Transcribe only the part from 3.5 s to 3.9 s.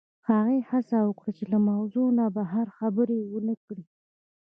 کړي